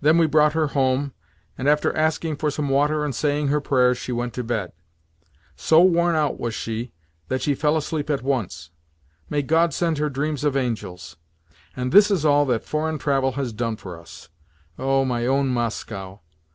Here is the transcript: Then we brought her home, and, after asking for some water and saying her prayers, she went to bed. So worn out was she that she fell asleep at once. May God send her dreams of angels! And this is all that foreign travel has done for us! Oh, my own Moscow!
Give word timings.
Then 0.00 0.16
we 0.16 0.26
brought 0.26 0.54
her 0.54 0.68
home, 0.68 1.12
and, 1.58 1.68
after 1.68 1.94
asking 1.94 2.36
for 2.36 2.50
some 2.50 2.70
water 2.70 3.04
and 3.04 3.14
saying 3.14 3.48
her 3.48 3.60
prayers, 3.60 3.98
she 3.98 4.10
went 4.10 4.32
to 4.32 4.42
bed. 4.42 4.72
So 5.54 5.82
worn 5.82 6.16
out 6.16 6.40
was 6.40 6.54
she 6.54 6.92
that 7.28 7.42
she 7.42 7.54
fell 7.54 7.76
asleep 7.76 8.08
at 8.08 8.22
once. 8.22 8.70
May 9.28 9.42
God 9.42 9.74
send 9.74 9.98
her 9.98 10.08
dreams 10.08 10.44
of 10.44 10.56
angels! 10.56 11.18
And 11.76 11.92
this 11.92 12.10
is 12.10 12.24
all 12.24 12.46
that 12.46 12.64
foreign 12.64 12.96
travel 12.96 13.32
has 13.32 13.52
done 13.52 13.76
for 13.76 14.00
us! 14.00 14.30
Oh, 14.78 15.04
my 15.04 15.26
own 15.26 15.48
Moscow! 15.48 16.22